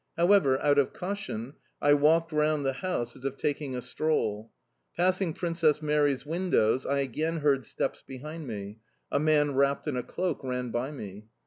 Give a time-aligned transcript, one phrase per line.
[0.17, 4.51] However, out of caution, I walked round the house, as if taking a stroll.
[4.97, 8.79] Passing Princess Mary's windows, I again heard steps behind me;
[9.11, 11.27] a man wrapped in a cloak ran by me.